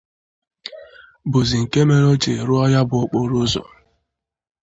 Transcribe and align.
bụzị 1.31 1.57
nke 1.63 1.79
mere 1.87 2.07
o 2.11 2.13
jiri 2.21 2.41
rụọ 2.47 2.63
ya 2.73 2.81
bụ 2.89 2.95
okporo 3.03 3.35
ụzọ. 3.43 3.61